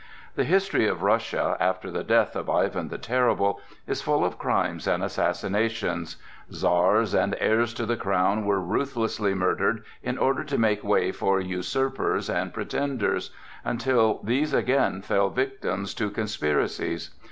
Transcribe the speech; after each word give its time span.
The 0.33 0.45
history 0.45 0.87
of 0.87 1.03
Russia, 1.03 1.55
after 1.59 1.91
the 1.91 2.03
death 2.03 2.35
of 2.35 2.49
Ivan 2.49 2.87
the 2.87 2.97
Terrible, 2.97 3.61
is 3.85 4.01
full 4.01 4.25
of 4.25 4.39
crimes 4.39 4.87
and 4.87 5.03
assassinations. 5.03 6.15
Czars 6.51 7.13
and 7.13 7.35
heirs 7.39 7.71
to 7.75 7.85
the 7.85 7.95
crown 7.95 8.43
were 8.43 8.59
ruthlessly 8.59 9.35
murdered 9.35 9.83
in 10.01 10.17
order 10.17 10.43
to 10.43 10.57
make 10.57 10.83
way 10.83 11.11
for 11.11 11.39
usurpers 11.39 12.31
and 12.31 12.51
pretenders, 12.51 13.29
until 13.63 14.19
these 14.23 14.55
again 14.55 15.03
fell 15.03 15.29
victims 15.29 15.93
to 15.93 16.09
conspiracies. 16.09 17.11